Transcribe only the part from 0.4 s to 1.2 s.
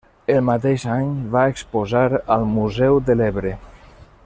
mateix any